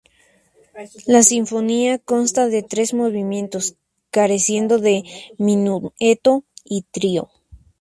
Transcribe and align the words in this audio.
La 1.05 1.21
sinfonía 1.21 1.99
consta 1.99 2.47
de 2.47 2.63
tres 2.63 2.95
movimientos, 2.95 3.75
careciendo 4.09 4.79
de 4.79 5.03
minueto 5.37 6.43
y 6.63 6.87
trio. 6.89 7.29